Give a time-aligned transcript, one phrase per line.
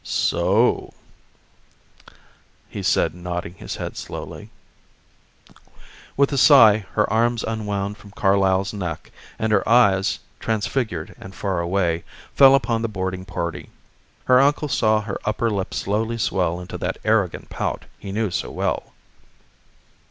[0.03, 0.95] "So,"
[2.67, 4.49] he said nodding his head slowly.
[6.17, 11.59] With a sigh her arms unwound from Carlyle's neck, and her eyes, transfigured and far
[11.59, 12.03] away,
[12.33, 13.69] fell upon the boarding party.
[14.25, 18.49] Her uncle saw her upper lip slowly swell into that arrogant pout he knew so
[18.49, 18.93] well.